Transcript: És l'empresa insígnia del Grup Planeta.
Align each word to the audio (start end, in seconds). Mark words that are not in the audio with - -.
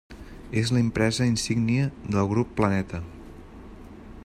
És 0.61 0.71
l'empresa 0.77 1.27
insígnia 1.33 1.85
del 2.15 2.27
Grup 2.33 2.57
Planeta. 2.61 3.03